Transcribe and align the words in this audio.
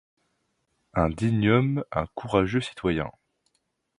Un 0.95 1.09
digne 1.11 1.47
homme, 1.51 1.83
un 1.91 2.07
courageux 2.15 2.59
citoyen! 2.61 3.11